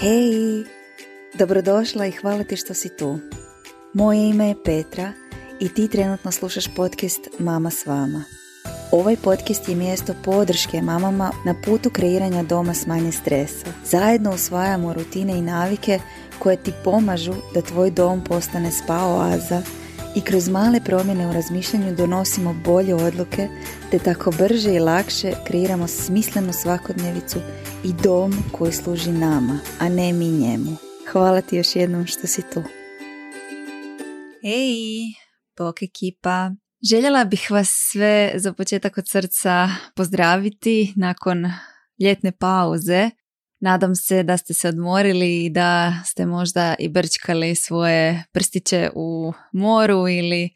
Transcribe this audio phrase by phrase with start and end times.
[0.00, 0.64] Hej,
[1.34, 3.18] dobrodošla i hvala ti što si tu.
[3.92, 5.12] Moje ime je Petra
[5.60, 8.24] i ti trenutno slušaš podcast Mama s vama.
[8.92, 13.66] Ovaj podcast je mjesto podrške mamama na putu kreiranja doma s manje stresa.
[13.84, 15.98] Zajedno usvajamo rutine i navike
[16.38, 19.62] koje ti pomažu da tvoj dom postane spa oaza
[20.16, 23.48] i kroz male promjene u razmišljanju donosimo bolje odluke
[23.90, 27.38] te tako brže i lakše kreiramo smislenu svakodnevicu
[27.84, 30.76] i dom koji služi nama, a ne mi njemu.
[31.12, 32.62] Hvala ti još jednom što si tu.
[34.42, 34.76] Hej,
[35.58, 36.50] bok ekipa.
[36.90, 41.44] Željela bih vas sve za početak od srca pozdraviti nakon
[42.00, 43.10] ljetne pauze.
[43.64, 49.32] Nadam se da ste se odmorili i da ste možda i brčkali svoje prstiće u
[49.52, 50.50] moru ili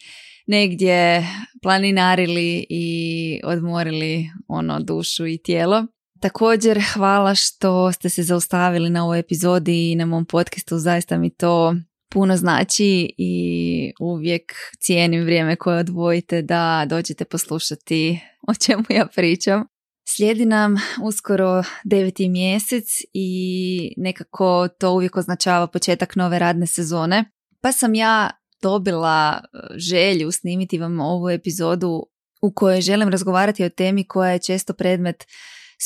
[0.47, 1.27] negdje
[1.63, 5.87] planinarili i odmorili ono dušu i tijelo.
[6.21, 11.31] Također hvala što ste se zaustavili na ovoj epizodi i na mom podcastu, zaista mi
[11.31, 11.75] to
[12.11, 19.78] puno znači i uvijek cijenim vrijeme koje odvojite da dođete poslušati o čemu ja pričam.
[20.11, 27.25] Slijedi nam uskoro deveti mjesec i nekako to uvijek označava početak nove radne sezone.
[27.61, 28.31] Pa sam ja
[28.63, 32.07] dobila e, želju snimiti vam ovu epizodu
[32.43, 35.25] u kojoj želim razgovarati o temi koja je često predmet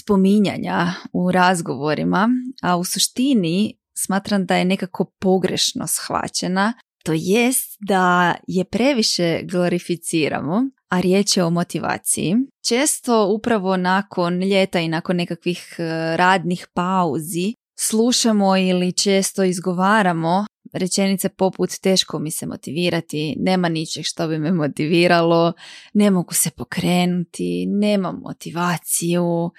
[0.03, 2.29] spominjanja u razgovorima,
[2.63, 10.63] a u suštini smatram da je nekako pogrešno shvaćena, to jest da je previše glorificiramo,
[10.89, 12.37] a riječ je o motivaciji.
[12.69, 21.29] Često upravo nakon ljeta i nakon nekakvih e, radnih pauzi slušamo ili često izgovaramo rečenice
[21.29, 25.53] poput teško mi se motivirati, nema ničeg što bi me motiviralo,
[25.95, 29.51] ne mogu se pokrenuti, nemam motivaciju,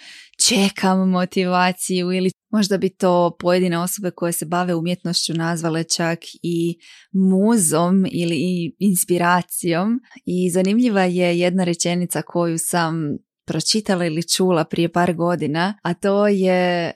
[0.47, 6.77] čekam motivaciju ili možda bi to pojedine osobe koje se bave umjetnošću nazvale čak i
[7.11, 9.99] muzom ili inspiracijom.
[10.25, 16.27] I zanimljiva je jedna rečenica koju sam pročitala ili čula prije par godina, a to
[16.27, 16.91] je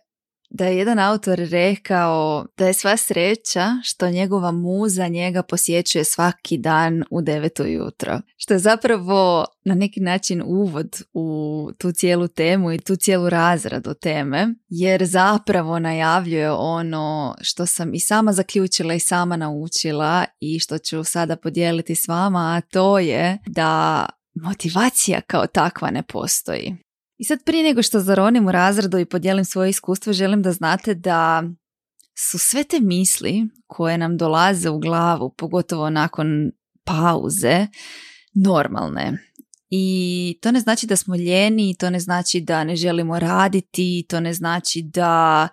[0.50, 6.58] da je jedan autor rekao da je sva sreća što njegova muza njega posjećuje svaki
[6.58, 8.22] dan u devetu jutro.
[8.38, 13.94] Što je zapravo na neki način uvod u tu cijelu temu i tu cijelu razradu
[13.94, 20.78] teme, jer zapravo najavljuje ono što sam i sama zaključila i sama naučila i što
[20.78, 26.87] ću sada podijeliti s vama, a to je da motivacija kao takva ne postoji.
[27.17, 30.94] I sad prije nego što zaronim u razredu i podijelim svoje iskustvo, želim da znate
[30.94, 31.44] da
[32.29, 36.51] su sve te misli koje nam dolaze u glavu, pogotovo nakon
[36.83, 37.67] pauze,
[38.33, 39.17] normalne.
[39.69, 44.19] I to ne znači da smo ljeni, to ne znači da ne želimo raditi, to
[44.19, 45.47] ne znači da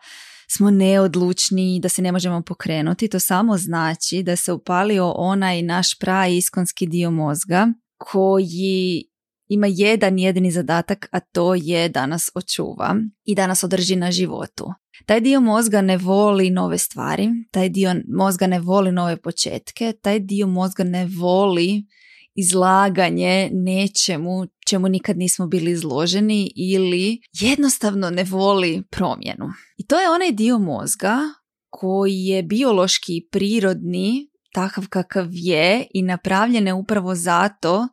[0.56, 5.98] smo neodlučni, da se ne možemo pokrenuti, to samo znači da se upalio onaj naš
[5.98, 9.08] pravi iskonski dio mozga koji
[9.54, 14.10] ima jedan jedini zadatak, a to je da nas očuva i da nas održi na
[14.10, 14.72] životu.
[15.06, 20.20] Taj dio mozga ne voli nove stvari, taj dio mozga ne voli nove početke, taj
[20.20, 21.84] dio mozga ne voli
[22.34, 29.46] izlaganje nečemu čemu nikad nismo bili izloženi ili jednostavno ne voli promjenu.
[29.76, 31.18] I to je onaj dio mozga
[31.70, 37.88] koji je biološki i prirodni takav kakav je i napravljen je upravo zato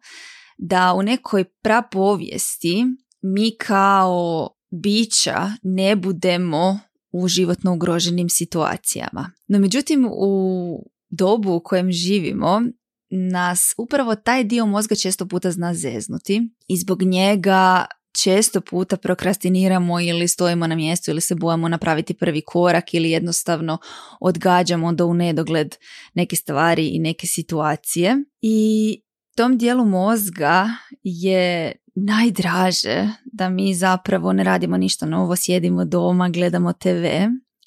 [0.61, 2.85] da u nekoj prapovijesti
[3.21, 6.79] mi kao bića ne budemo
[7.11, 9.31] u životno ugroženim situacijama.
[9.47, 12.61] No međutim u dobu u kojem živimo
[13.09, 17.85] nas upravo taj dio mozga često puta zna zeznuti i zbog njega
[18.23, 23.77] često puta prokrastiniramo ili stojimo na mjestu ili se bojamo napraviti prvi korak ili jednostavno
[24.19, 25.75] odgađamo do u nedogled
[26.13, 29.01] neke stvari i neke situacije i
[29.35, 30.69] tom dijelu mozga
[31.03, 37.05] je najdraže da mi zapravo ne radimo ništa novo, sjedimo doma, gledamo TV,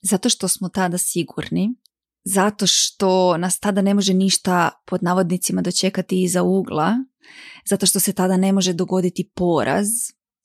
[0.02, 1.74] zato što smo tada sigurni,
[2.24, 6.94] zato što nas tada ne može ništa pod navodnicima dočekati iza ugla,
[7.70, 9.86] zato što se tada ne može dogoditi poraz,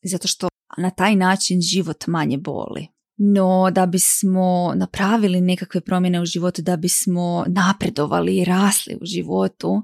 [0.04, 2.88] zato što na taj način život manje boli.
[3.18, 9.82] No, da bismo napravili nekakve promjene u životu, da bismo napredovali i rasli u životu,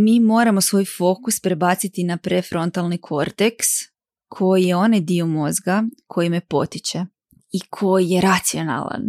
[0.00, 3.66] mi moramo svoj fokus prebaciti na prefrontalni korteks
[4.28, 7.04] koji je onaj dio mozga koji me potiče
[7.52, 9.02] i koji je racionalan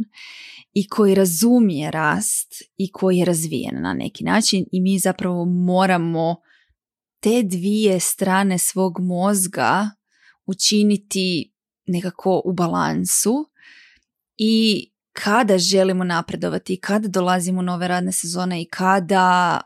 [0.74, 6.36] i koji razumije rast i koji je razvijen na neki način i mi zapravo moramo
[7.20, 9.90] te dvije strane svog mozga
[10.46, 11.54] učiniti
[11.88, 13.50] nekako u balansu
[14.38, 19.60] i kada želimo napredovati kada dolazimo u nove radne sezone i kada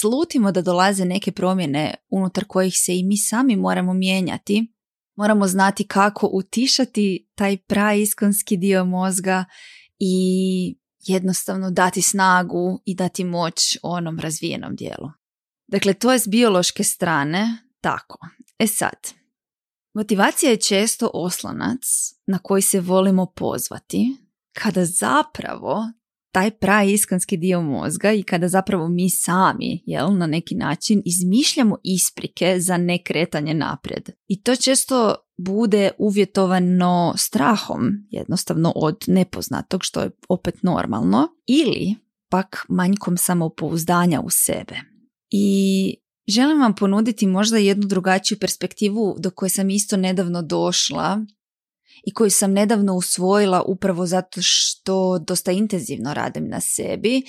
[0.00, 4.72] slutimo da dolaze neke promjene unutar kojih se i mi sami moramo mijenjati,
[5.16, 9.44] moramo znati kako utišati taj praiskonski dio mozga
[9.98, 15.10] i jednostavno dati snagu i dati moć onom razvijenom dijelu.
[15.66, 18.18] Dakle, to je s biološke strane tako.
[18.58, 19.12] E sad,
[19.94, 21.82] motivacija je često oslonac
[22.26, 24.16] na koji se volimo pozvati
[24.52, 25.92] kada zapravo
[26.36, 32.60] taj praiskonski dio mozga i kada zapravo mi sami, jel, na neki način izmišljamo isprike
[32.60, 34.10] za nekretanje naprijed.
[34.28, 41.94] I to često bude uvjetovano strahom, jednostavno od nepoznatog, što je opet normalno, ili
[42.30, 44.74] pak manjkom samopouzdanja u sebe.
[45.30, 45.94] I
[46.28, 51.26] želim vam ponuditi možda jednu drugačiju perspektivu do koje sam isto nedavno došla
[52.06, 57.22] i koju sam nedavno usvojila upravo zato što dosta intenzivno radim na sebi.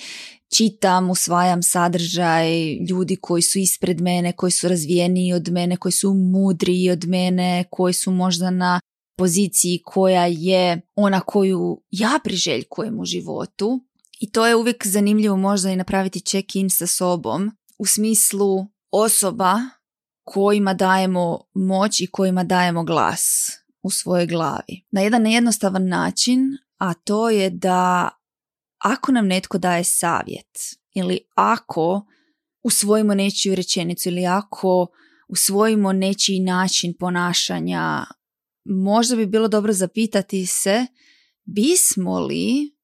[0.56, 6.14] Čitam, usvajam sadržaj ljudi koji su ispred mene, koji su razvijeniji od mene, koji su
[6.14, 8.80] mudriji od mene, koji su možda na
[9.16, 13.80] poziciji koja je ona koju ja priželjkujem u životu.
[14.20, 19.60] I to je uvijek zanimljivo možda i napraviti check-in sa sobom u smislu osoba
[20.24, 23.50] kojima dajemo moć i kojima dajemo glas
[23.82, 24.84] u svojoj glavi.
[24.90, 26.40] Na jedan jednostavan način,
[26.78, 28.10] a to je da
[28.78, 30.58] ako nam netko daje savjet
[30.94, 32.06] ili ako
[32.62, 34.86] usvojimo nečiju rečenicu ili ako
[35.28, 38.04] usvojimo nečiji način ponašanja,
[38.64, 40.86] možda bi bilo dobro zapitati se
[41.44, 42.76] bismo li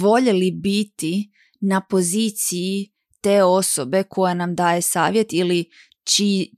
[0.00, 1.30] voljeli biti
[1.60, 5.70] na poziciji te osobe koja nam daje savjet ili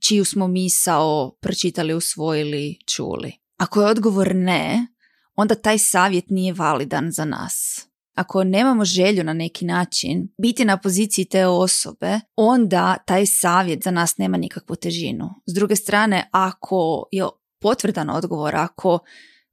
[0.01, 3.40] čiju smo misao pročitali, usvojili, čuli.
[3.61, 4.87] Ako je odgovor ne,
[5.35, 7.85] onda taj savjet nije validan za nas.
[8.15, 13.91] Ako nemamo želju na neki način biti na poziciji te osobe, onda taj savjet za
[13.91, 15.29] nas nema nikakvu težinu.
[15.45, 17.23] S druge strane, ako je
[17.61, 18.99] potvrdan odgovor, ako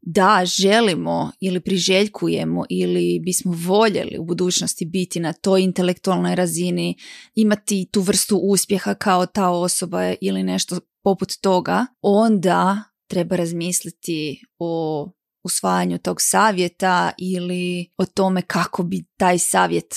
[0.00, 6.96] da želimo ili priželjkujemo ili bismo voljeli u budućnosti biti na toj intelektualnoj razini,
[7.34, 15.10] imati tu vrstu uspjeha kao ta osoba ili nešto poput toga, onda treba razmisliti o
[15.44, 19.94] usvajanju tog savjeta ili o tome kako bi taj savjet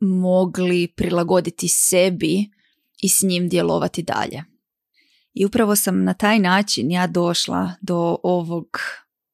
[0.00, 2.50] mogli prilagoditi sebi
[3.02, 4.44] i s njim djelovati dalje.
[5.34, 8.66] I upravo sam na taj način ja došla do ovog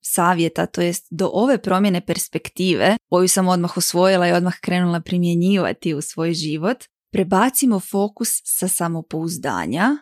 [0.00, 5.94] savjeta, to jest do ove promjene perspektive koju sam odmah usvojila i odmah krenula primjenjivati
[5.94, 9.96] u svoj život, prebacimo fokus sa samopouzdanja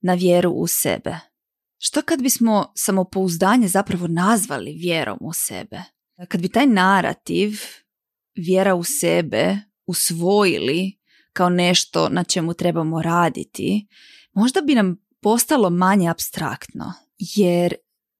[0.00, 1.18] na vjeru u sebe.
[1.78, 5.82] Što kad bismo samopouzdanje zapravo nazvali vjerom u sebe?
[6.28, 7.50] Kad bi taj narativ
[8.34, 9.56] vjera u sebe
[9.86, 10.98] usvojili
[11.32, 13.86] kao nešto na čemu trebamo raditi,
[14.32, 17.74] možda bi nam postalo manje abstraktno, jer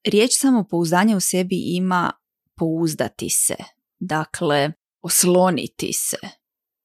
[0.05, 2.12] riječ samopouzdanje u sebi ima
[2.56, 3.56] pouzdati se,
[3.99, 6.17] dakle osloniti se,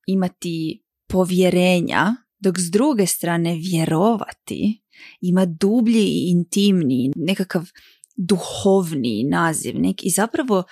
[0.08, 4.84] imati povjerenja, dok s druge strane vjerovati
[5.22, 7.64] ima dublji i intimniji, nekakav
[8.18, 10.64] duhovni nazivnik i zapravo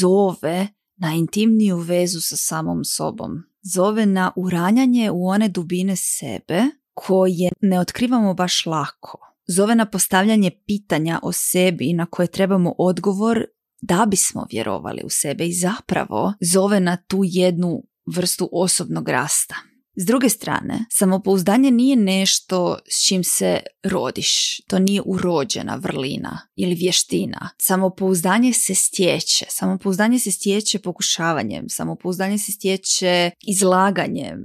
[0.00, 3.30] zove na intimniju vezu sa samom sobom.
[3.74, 6.62] Zove na uranjanje u one dubine sebe
[6.94, 9.18] koje ne otkrivamo baš lako.
[9.48, 13.44] Zove na postavljanje pitanja o sebi na koje trebamo odgovor
[13.80, 17.82] da bismo vjerovali u sebe i zapravo zove na tu jednu
[18.16, 19.54] vrstu osobnog rasta.
[20.00, 24.60] S druge strane, samopouzdanje nije nešto s čim se rodiš.
[24.66, 27.50] To nije urođena vrlina ili vještina.
[27.60, 29.46] Samopouzdanje se stječe.
[29.48, 31.68] Samopouzdanje se stječe pokušavanjem.
[31.68, 34.38] Samopouzdanje se stječe izlaganjem.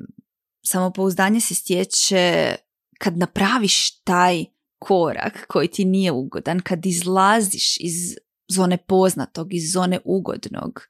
[0.66, 2.56] Samopouzdanje se stječe
[3.00, 4.46] kad napraviš taj
[4.80, 8.16] korak koji ti nije ugodan, kad izlaziš iz
[8.48, 10.82] zone poznatog, iz zone ugodnog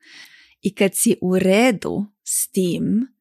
[0.61, 3.12] i kad si u redu s tim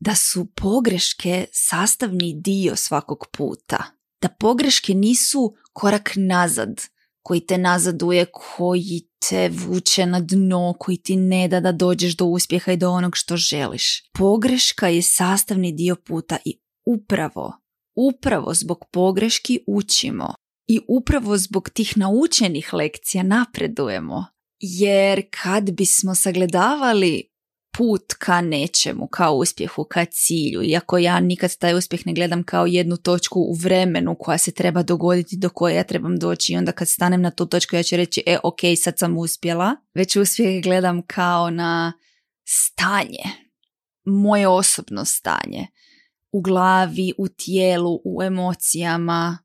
[0.00, 3.84] da su pogreške sastavni dio svakog puta.
[4.22, 6.80] Da pogreške nisu korak nazad
[7.22, 12.24] koji te nazaduje, koji te vuče na dno, koji ti ne da da dođeš do
[12.24, 14.10] uspjeha i do onog što želiš.
[14.12, 17.52] Pogreška je sastavni dio puta i upravo,
[17.96, 20.34] upravo zbog pogreški učimo
[20.66, 24.26] i upravo zbog tih naučenih lekcija napredujemo.
[24.60, 27.27] Jer kad bismo sagledavali
[27.78, 30.62] put ka nečemu, kao uspjehu, ka cilju.
[30.62, 34.82] Iako ja nikad taj uspjeh ne gledam kao jednu točku u vremenu koja se treba
[34.82, 37.96] dogoditi do koje ja trebam doći i onda kad stanem na tu točku ja ću
[37.96, 39.76] reći e ok sad sam uspjela.
[39.94, 41.92] Već uspjeh gledam kao na
[42.44, 43.24] stanje,
[44.04, 45.66] moje osobno stanje
[46.32, 49.38] u glavi, u tijelu, u emocijama.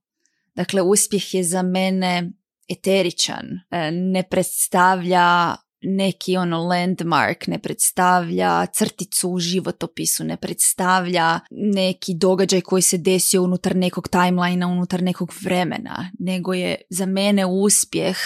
[0.55, 2.31] Dakle, uspjeh je za mene
[2.69, 12.13] eteričan, e, ne predstavlja neki ono landmark, ne predstavlja crticu u životopisu, ne predstavlja neki
[12.15, 18.17] događaj koji se desio unutar nekog timelina, unutar nekog vremena, nego je za mene uspjeh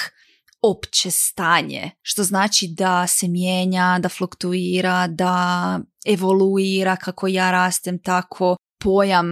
[0.61, 8.55] opće stanje, što znači da se mijenja, da fluktuira, da evoluira kako ja rastem, tako
[8.83, 9.27] pojam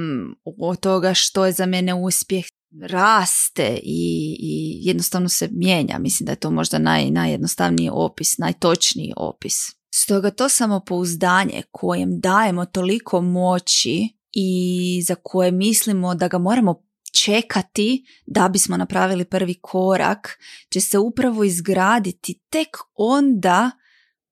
[0.60, 2.46] od toga što je za mene uspjeh
[2.82, 6.00] raste i, i jednostavno se mijenja.
[6.00, 9.54] Mislim da je to možda naj, najjednostavniji opis, najtočniji opis.
[9.94, 16.86] Stoga to samopouzdanje kojem dajemo toliko moći i za koje mislimo da ga moramo
[17.24, 20.40] čekati da bismo napravili prvi korak
[20.74, 23.72] će se upravo izgraditi tek onda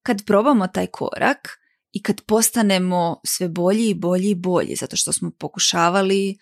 [0.03, 1.59] kad probamo taj korak
[1.91, 6.37] i kad postanemo sve bolji i bolji i bolji zato što smo pokušavali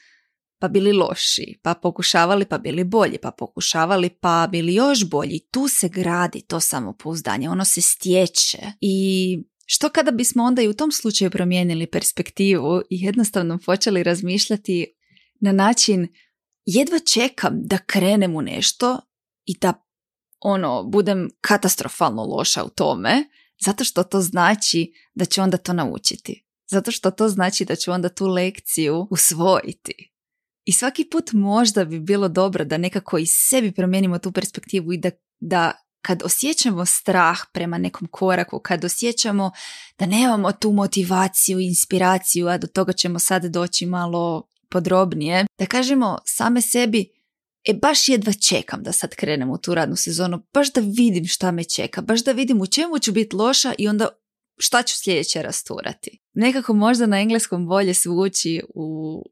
[0.61, 5.39] pa bili loši, pa pokušavali pa bili bolji, pa pokušavali pa bili još bolji.
[5.51, 10.73] Tu se gradi to samopouzdanje, ono se stječe i što kada bismo onda i u
[10.73, 14.85] tom slučaju promijenili perspektivu i jednostavno počeli razmišljati
[15.39, 16.07] na način
[16.65, 18.99] jedva čekam da krenem u nešto
[19.45, 19.73] i da
[20.39, 23.23] ono, budem katastrofalno loša u tome,
[23.65, 26.47] zato što to znači da ću onda to naučiti.
[26.71, 30.10] Zato što to znači da ću onda tu lekciju usvojiti.
[30.71, 34.97] I svaki put možda bi bilo dobro da nekako i sebi promijenimo tu perspektivu i
[34.97, 39.51] da, da kad osjećamo strah prema nekom koraku, kad osjećamo
[39.99, 46.17] da nemamo tu motivaciju inspiraciju, a do toga ćemo sad doći malo podrobnije, da kažemo
[46.25, 47.09] same sebi,
[47.67, 51.51] e baš jedva čekam da sad krenem u tu radnu sezonu, baš da vidim šta
[51.51, 54.07] me čeka, baš da vidim u čemu ću biti loša i onda
[54.57, 56.19] šta ću sljedeće rasturati.
[56.33, 59.23] Nekako možda na engleskom bolje zvuči u,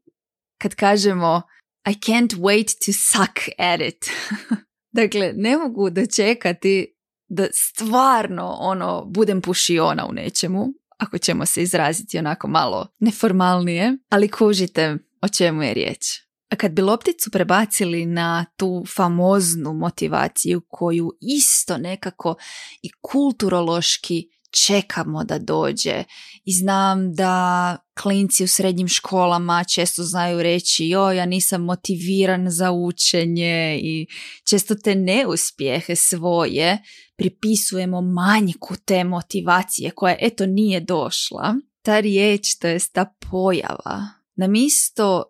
[0.62, 1.42] kad kažemo
[1.88, 4.10] I can't wait to suck at it.
[5.00, 6.94] dakle, ne mogu dočekati
[7.28, 10.66] da stvarno ono budem pušiona u nečemu,
[10.98, 16.04] ako ćemo se izraziti onako malo neformalnije, ali kužite o čemu je riječ.
[16.50, 22.34] A kad bi lopticu prebacili na tu famoznu motivaciju koju isto nekako
[22.82, 24.28] i kulturološki
[24.66, 26.04] čekamo da dođe
[26.44, 32.70] i znam da klinci u srednjim školama često znaju reći jo ja nisam motiviran za
[32.72, 34.06] učenje i
[34.50, 36.78] često te neuspjehe svoje
[37.16, 41.54] pripisujemo manjku te motivacije koja eto nije došla.
[41.82, 45.24] Ta riječ, to je ta pojava, nam isto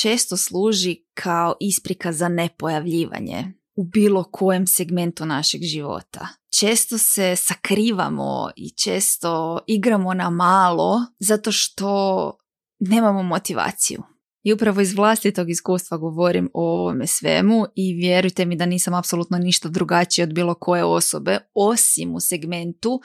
[0.00, 6.28] često služi kao isprika za nepojavljivanje u bilo kojem segmentu našeg života.
[6.60, 12.32] Često se sakrivamo i često igramo na malo zato što
[12.78, 14.02] nemamo motivaciju.
[14.42, 19.38] I upravo iz vlastitog iskustva govorim o ovome svemu i vjerujte mi da nisam apsolutno
[19.38, 23.00] ništa drugačije od bilo koje osobe, osim u segmentu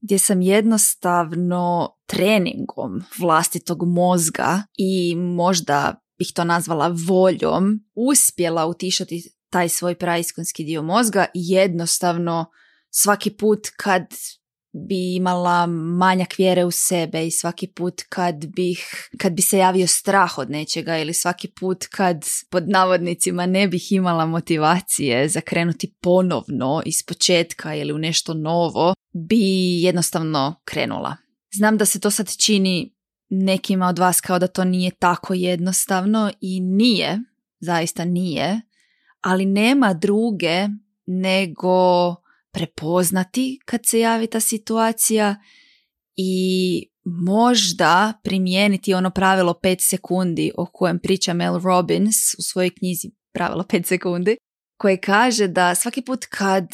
[0.00, 9.68] gdje sam jednostavno treningom vlastitog mozga i možda bih to nazvala voljom uspjela utišati taj
[9.68, 12.46] svoj praiskonski dio mozga i jednostavno
[12.94, 14.06] svaki put kad
[14.88, 19.86] bi imala manjak vjere u sebe i svaki put kad bih, kad bi se javio
[19.86, 25.94] strah od nečega ili svaki put kad pod navodnicima ne bih imala motivacije za krenuti
[26.00, 31.16] ponovno iz početka ili u nešto novo, bi jednostavno krenula.
[31.56, 32.94] Znam da se to sad čini
[33.28, 37.20] nekima od vas kao da to nije tako jednostavno i nije,
[37.60, 38.60] zaista nije,
[39.20, 40.68] ali nema druge
[41.06, 42.23] nego
[42.54, 45.36] prepoznati kad se javi ta situacija
[46.16, 53.10] i možda primijeniti ono pravilo 5 sekundi o kojem priča Mel Robbins u svojoj knjizi
[53.32, 54.36] Pravilo 5 sekundi,
[54.76, 56.66] koje kaže da svaki put kad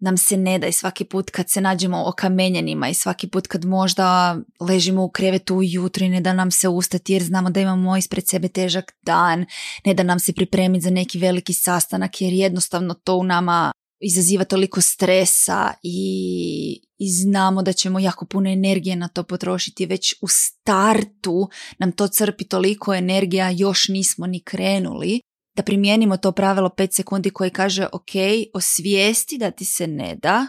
[0.00, 3.64] nam se ne da i svaki put kad se nađemo okamenjenima i svaki put kad
[3.64, 7.96] možda ležimo u krevetu ujutro i ne da nam se ustati jer znamo da imamo
[7.96, 9.46] ispred sebe težak dan,
[9.84, 14.44] ne da nam se pripremiti za neki veliki sastanak jer jednostavno to u nama izaziva
[14.44, 20.28] toliko stresa i, i znamo da ćemo jako puno energije na to potrošiti već u
[20.28, 25.20] startu nam to crpi toliko energija još nismo ni krenuli
[25.56, 28.12] da primijenimo to pravilo 5 sekundi koje kaže ok,
[28.54, 30.46] osvijesti da ti se ne da,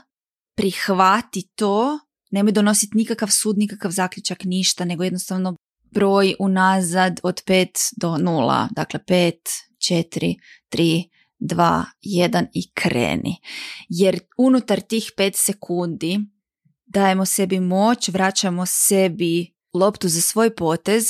[0.55, 1.99] prihvati to
[2.31, 5.55] Nemoj donositi nikakav sud, nikakav zaključak, ništa, nego jednostavno
[5.91, 8.67] broj unazad od 5 do 0.
[8.71, 9.33] Dakle, 5,
[9.77, 10.35] 4,
[10.71, 13.35] 3, 2, 1 i kreni.
[13.89, 16.19] Jer unutar tih 5 sekundi
[16.85, 21.03] dajemo sebi moć, vraćamo sebi loptu za svoj potez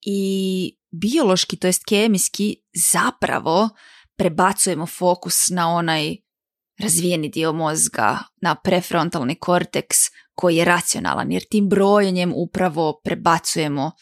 [0.00, 2.56] i biološki, to jest kemijski,
[2.92, 3.68] zapravo
[4.16, 6.16] prebacujemo fokus na onaj
[6.80, 9.96] razvijeni dio mozga, na prefrontalni korteks
[10.34, 13.92] koji je racionalan, jer tim brojenjem upravo prebacujemo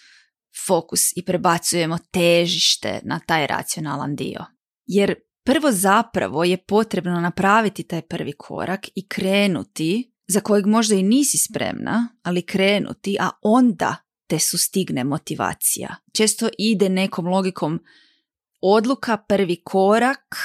[0.67, 4.45] fokus i prebacujemo težište na taj racionalan dio.
[4.87, 5.15] Jer
[5.49, 11.39] prvo zapravo je potrebno napraviti taj prvi korak i krenuti, za kojeg možda i nisi
[11.39, 15.97] spremna, ali krenuti, a onda te sustigne motivacija.
[16.13, 17.81] Često ide nekom logikom
[18.61, 20.37] odluka, prvi korak,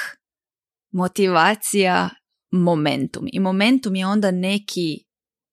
[0.92, 2.10] motivacija,
[2.50, 3.26] momentum.
[3.32, 5.04] I momentum je onda neki,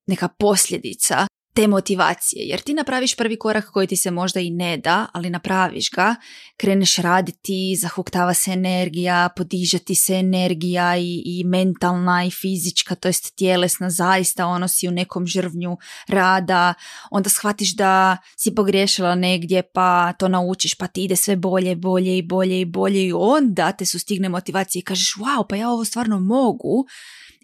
[0.08, 4.78] neka posljedica te motivacije, jer ti napraviš prvi korak koji ti se možda i ne
[4.78, 6.16] da, ali napraviš ga,
[6.58, 13.36] kreneš raditi, zahuktava se energija, podižati se energija i, i mentalna i fizička, to jest
[13.36, 15.78] tjelesna, zaista ono si u nekom žrvnju
[16.08, 16.74] rada,
[17.12, 22.18] onda shvatiš da si pogriješila negdje pa to naučiš pa ti ide sve bolje, bolje
[22.18, 25.86] i bolje i bolje i onda te sustigne motivacija i kažeš wow pa ja ovo
[25.86, 26.86] stvarno mogu.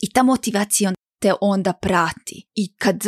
[0.02, 2.50] I ta motivacija te onda prati.
[2.56, 3.04] I kad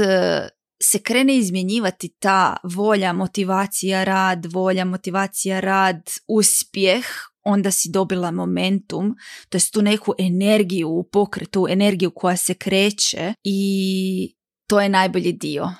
[0.84, 7.06] se krene izmjenjivati ta volja, motivacija, rad, volja, motivacija, rad, uspjeh,
[7.44, 9.16] onda si dobila momentum,
[9.50, 14.36] to je tu neku energiju u pokretu, energiju koja se kreće i
[14.68, 15.72] to je najbolji dio.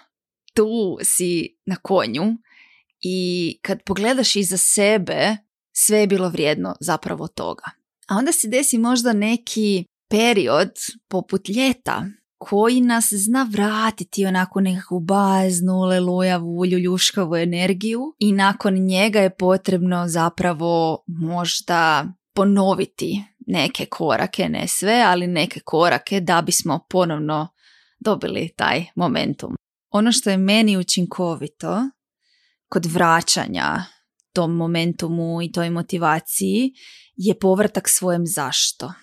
[0.54, 2.24] Tu si na konju
[3.02, 5.38] i kad pogledaš iza sebe,
[5.72, 7.64] sve je bilo vrijedno zapravo toga.
[8.08, 10.72] A onda se desi možda neki period
[11.08, 12.06] poput ljeta
[12.40, 20.08] koji nas zna vratiti onako nekakvu baznu, lelujavu, ljuljuškavu energiju i nakon njega je potrebno
[20.08, 27.48] zapravo možda ponoviti neke korake, ne sve, ali neke korake da bismo ponovno
[28.00, 29.56] dobili taj momentum.
[29.90, 31.90] Ono što je meni učinkovito
[32.70, 33.84] kod vraćanja
[34.34, 36.74] tom momentumu i toj motivaciji
[37.16, 38.94] je povratak svojem zašto.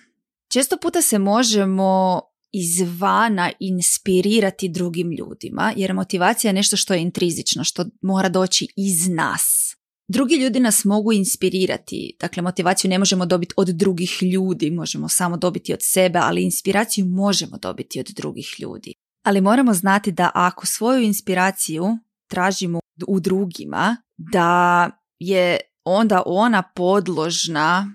[0.51, 7.63] Često puta se možemo izvana inspirirati drugim ljudima, jer motivacija je nešto što je intrizično,
[7.63, 9.67] što mora doći iz nas.
[10.09, 15.37] Drugi ljudi nas mogu inspirirati, dakle motivaciju ne možemo dobiti od drugih ljudi, možemo samo
[15.37, 18.93] dobiti od sebe, ali inspiraciju možemo dobiti od drugih ljudi.
[19.23, 27.93] Ali moramo znati da ako svoju inspiraciju tražimo u drugima, da je onda ona podložna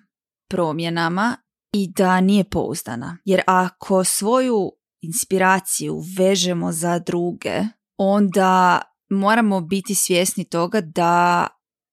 [0.49, 1.37] promjenama
[1.73, 3.19] i da nije pouzdana.
[3.25, 7.61] Jer ako svoju inspiraciju vežemo za druge,
[7.97, 11.47] onda moramo biti svjesni toga da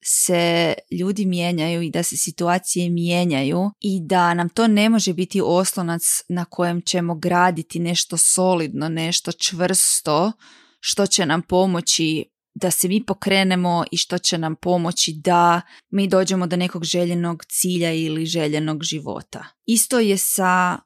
[0.04, 5.42] se ljudi mijenjaju i da se situacije mijenjaju i da nam to ne može biti
[5.44, 10.32] oslonac na kojem ćemo graditi nešto solidno, nešto čvrsto
[10.80, 12.26] što će nam pomoći
[12.62, 17.46] da se mi pokrenemo i što će nam pomoći da mi dođemo do nekog željenog
[17.46, 19.46] cilja ili željenog života.
[19.66, 20.80] Isto je sa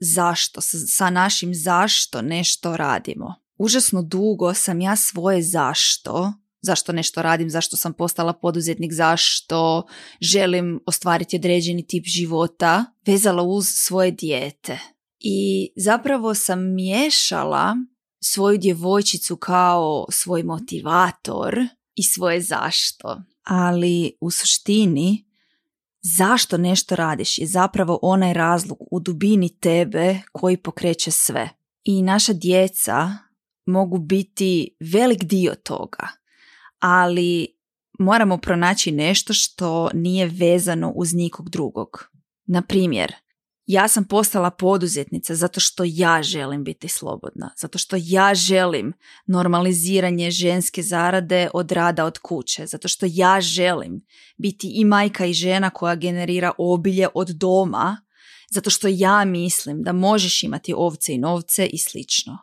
[0.00, 0.60] zašto,
[0.96, 3.34] sa našim zašto nešto radimo.
[3.58, 9.86] Užasno dugo sam ja svoje zašto, zašto nešto radim, zašto sam postala poduzetnik, zašto
[10.20, 14.78] želim ostvariti određeni tip života, vezala uz svoje dijete.
[15.18, 17.76] I zapravo sam miješala
[18.20, 21.54] svoju djevojčicu kao svoj motivator
[21.94, 23.22] i svoje zašto.
[23.42, 25.24] Ali u suštini
[26.02, 31.48] zašto nešto radiš je zapravo onaj razlog u dubini tebe koji pokreće sve.
[31.84, 33.10] I naša djeca
[33.66, 36.08] mogu biti velik dio toga,
[36.78, 37.46] ali
[37.98, 42.10] moramo pronaći nešto što nije vezano uz nikog drugog.
[42.46, 43.14] Na primjer,
[43.72, 48.92] ja sam postala poduzetnica zato što ja želim biti slobodna, zato što ja želim
[49.26, 54.00] normaliziranje ženske zarade od rada od kuće, zato što ja želim
[54.36, 57.96] biti i majka i žena koja generira obilje od doma,
[58.50, 62.38] zato što ja mislim da možeš imati ovce i novce i slično.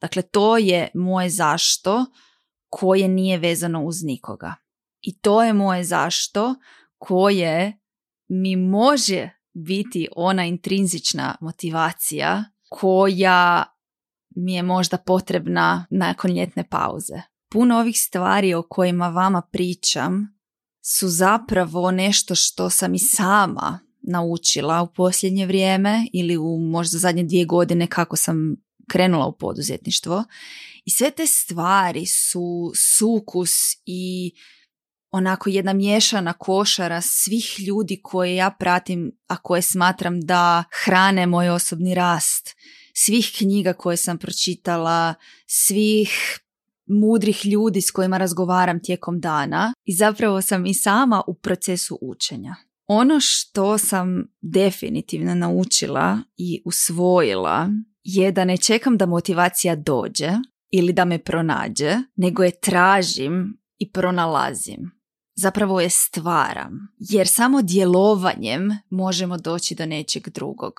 [0.00, 2.06] Dakle, to je moje zašto
[2.68, 4.54] koje nije vezano uz nikoga.
[5.00, 6.54] I to je moje zašto
[6.98, 7.78] koje
[8.28, 13.64] mi može biti ona intrinzična motivacija koja
[14.36, 17.14] mi je možda potrebna nakon ljetne pauze.
[17.50, 20.38] Puno ovih stvari o kojima vama pričam
[20.82, 27.24] su zapravo nešto što sam i sama naučila u posljednje vrijeme ili u možda zadnje
[27.24, 28.56] dvije godine kako sam
[28.88, 30.24] krenula u poduzetništvo
[30.84, 33.50] i sve te stvari su sukus
[33.86, 34.32] i
[35.10, 41.50] onako jedna miješana košara svih ljudi koje ja pratim, a koje smatram da hrane moj
[41.50, 42.56] osobni rast,
[42.94, 45.14] svih knjiga koje sam pročitala,
[45.46, 46.38] svih
[46.86, 52.54] mudrih ljudi s kojima razgovaram tijekom dana i zapravo sam i sama u procesu učenja.
[52.86, 57.68] Ono što sam definitivno naučila i usvojila
[58.02, 60.30] je da ne čekam da motivacija dođe
[60.70, 64.97] ili da me pronađe, nego je tražim i pronalazim.
[65.40, 70.74] Zapravo je stvaram, jer samo djelovanjem možemo doći do nečeg drugog.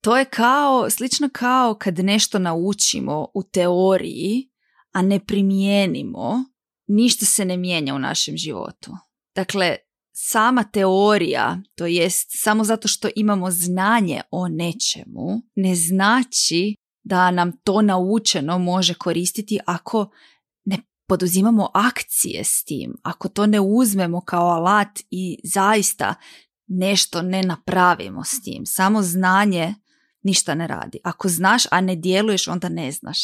[0.00, 4.50] To je kao, slično kao kad nešto naučimo u teoriji,
[4.92, 6.44] a ne primijenimo,
[6.86, 8.96] ništa se ne mijenja u našem životu.
[9.34, 9.76] Dakle,
[10.12, 17.52] sama teorija, to jest samo zato što imamo znanje o nečemu, ne znači da nam
[17.64, 20.10] to naučeno može koristiti ako
[21.06, 26.14] poduzimamo akcije s tim, ako to ne uzmemo kao alat i zaista
[26.66, 28.66] nešto ne napravimo s tim.
[28.66, 29.74] Samo znanje
[30.22, 30.98] ništa ne radi.
[31.04, 33.18] Ako znaš, a ne djeluješ, onda ne znaš.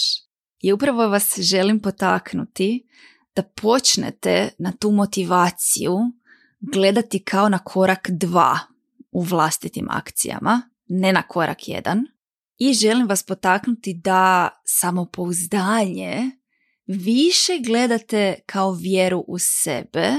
[0.61, 2.87] I upravo vas želim potaknuti
[3.37, 5.97] da počnete na tu motivaciju
[6.61, 8.59] gledati kao na korak dva
[9.11, 12.07] u vlastitim akcijama, ne na korak jedan.
[12.59, 16.31] I želim vas potaknuti da samopouzdanje
[16.89, 20.13] više gledate kao vjeru u sebe.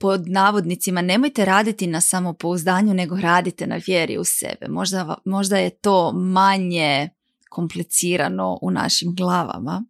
[0.00, 4.68] Pod navodnicima nemojte raditi na samopouzdanju, nego radite na vjeri u sebe.
[4.68, 7.08] Možda, možda je to manje
[7.50, 9.84] komplicirano u našim glavama,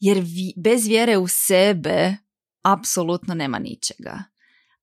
[0.00, 0.24] jer
[0.56, 2.16] bez vjere u sebe
[2.62, 4.24] apsolutno nema ničega.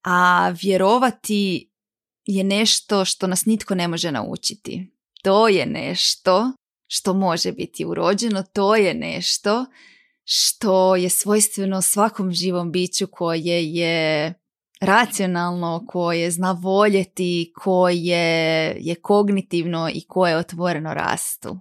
[0.03, 1.71] A vjerovati
[2.25, 4.93] je nešto što nas nitko ne može naučiti.
[5.23, 6.51] To je nešto
[6.87, 9.65] što može biti urođeno, to je nešto
[10.23, 14.33] što je svojstveno svakom živom biću koje je
[14.81, 21.59] racionalno, koje zna voljeti, koje je kognitivno i koje je otvoreno rastu.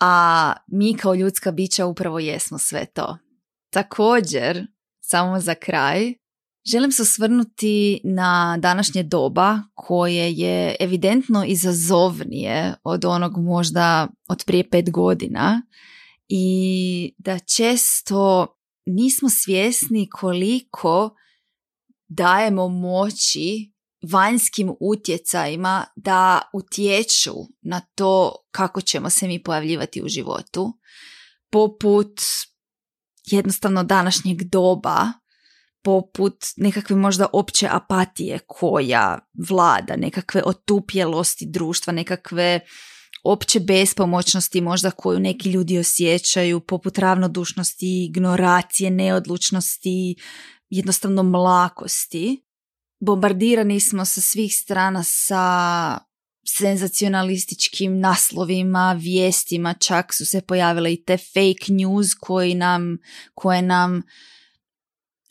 [0.00, 3.18] A mi kao ljudska bića upravo jesmo sve to.
[3.72, 4.66] Također,
[5.00, 6.14] samo za kraj,
[6.70, 14.70] želim se osvrnuti na današnje doba koje je evidentno izazovnije od onog možda od prije
[14.70, 15.62] pet godina
[16.28, 18.46] i da često
[18.86, 21.16] nismo svjesni koliko
[22.08, 23.72] dajemo moći
[24.12, 30.72] vanjskim utjecajima da utječu na to kako ćemo se mi pojavljivati u životu,
[31.50, 32.20] poput
[33.24, 35.12] jednostavno današnjeg doba,
[35.82, 42.60] poput nekakve možda opće apatije koja vlada, nekakve otupjelosti društva, nekakve
[43.24, 50.16] opće bespomoćnosti možda koju neki ljudi osjećaju, poput ravnodušnosti, ignoracije, neodlučnosti,
[50.70, 52.42] jednostavno mlakosti.
[53.00, 55.98] Bombardirani smo sa svih strana sa
[56.56, 62.98] senzacionalističkim naslovima, vijestima, čak su se pojavile i te fake news koji nam,
[63.34, 64.02] koje nam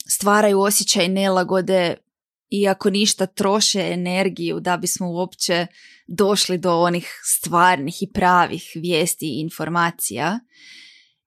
[0.08, 1.96] stvaraju osjećaj nelagode
[2.50, 5.66] i ako ništa troše energiju da bismo uopće
[6.08, 10.40] došli do onih stvarnih i pravih vijesti i informacija.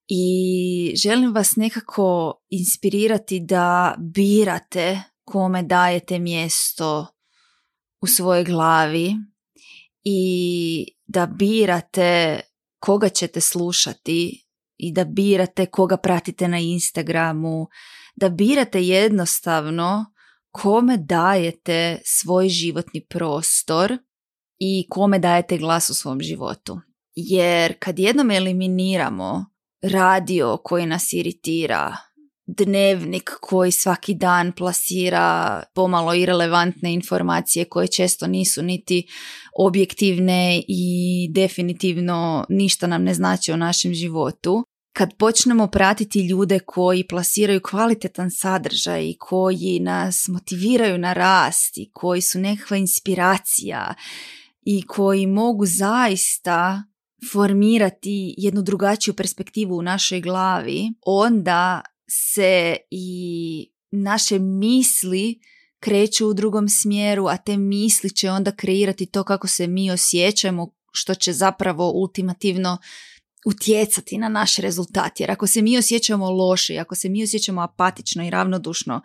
[0.08, 7.08] I želim vas nekako inspirirati da birate kome dajete mjesto
[8.02, 9.15] u svojoj glavi
[10.04, 12.39] i da birate
[12.80, 17.67] koga ćete slušati i da birate koga pratite na Instagramu,
[18.15, 20.06] da birate jednostavno
[20.52, 23.98] kome dajete svoj životni prostor
[24.63, 26.80] i kome dajete glas u svom životu.
[27.15, 29.45] Jer kad jednom eliminiramo
[29.82, 31.97] radio koji nas iritira,
[32.47, 39.08] dnevnik koji svaki dan plasira pomalo irelevantne informacije koje često nisu niti
[39.60, 44.63] objektivne i definitivno ništa nam ne znači o našem životu.
[44.93, 51.89] Kad počnemo pratiti ljude koji plasiraju kvalitetan sadržaj i koji nas motiviraju na rast i
[51.93, 53.93] koji su nekakva inspiracija
[54.62, 56.84] i koji mogu zaista
[57.32, 65.39] formirati jednu drugačiju perspektivu u našoj glavi, onda se i naše misli
[65.80, 70.74] kreću u drugom smjeru, a te misli će onda kreirati to kako se mi osjećamo,
[70.91, 72.78] što će zapravo ultimativno
[73.45, 75.19] utjecati na naš rezultat.
[75.19, 79.02] Jer ako se mi osjećamo loše, ako se mi osjećamo apatično i ravnodušno,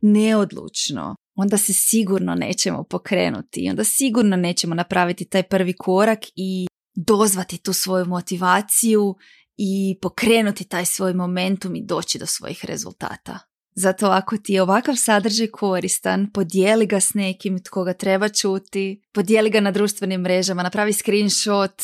[0.00, 6.66] neodlučno, onda se sigurno nećemo pokrenuti i onda sigurno nećemo napraviti taj prvi korak i
[6.94, 9.14] dozvati tu svoju motivaciju
[9.56, 13.38] i pokrenuti taj svoj momentum i doći do svojih rezultata.
[13.74, 19.02] Zato ako ti je ovakav sadržaj koristan, podijeli ga s nekim tko ga treba čuti,
[19.12, 21.82] podijeli ga na društvenim mrežama, napravi screenshot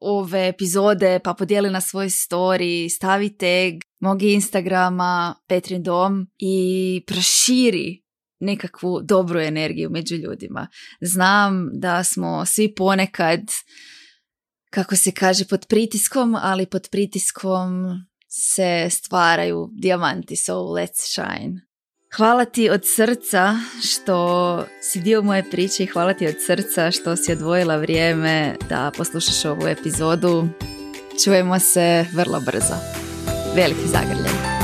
[0.00, 8.03] ove epizode pa podijeli na svoj story, stavi tag mog Instagrama Petrin dom i proširi
[8.44, 10.68] nekakvu dobru energiju među ljudima.
[11.00, 13.40] Znam da smo svi ponekad
[14.70, 17.70] kako se kaže pod pritiskom, ali pod pritiskom
[18.28, 21.60] se stvaraju dijamanti, so let's shine.
[22.16, 23.54] Hvala ti od srca
[23.84, 28.90] što si dio moje priče i hvala ti od srca što si odvojila vrijeme da
[28.96, 30.48] poslušaš ovu epizodu.
[31.24, 32.74] Čujemo se vrlo brzo.
[33.56, 34.63] Veliki zagrljaj.